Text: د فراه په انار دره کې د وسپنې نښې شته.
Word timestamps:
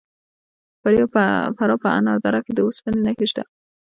د 0.83 0.85
فراه 1.57 1.79
په 1.83 1.89
انار 1.97 2.17
دره 2.25 2.39
کې 2.45 2.51
د 2.55 2.59
وسپنې 2.67 2.99
نښې 3.05 3.25
شته. 3.31 3.43